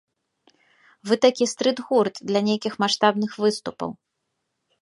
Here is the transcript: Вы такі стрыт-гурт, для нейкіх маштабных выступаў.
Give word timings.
Вы 1.09 1.13
такі 1.25 1.43
стрыт-гурт, 1.53 2.15
для 2.31 2.39
нейкіх 2.47 2.73
маштабных 2.85 3.31
выступаў. 3.45 3.89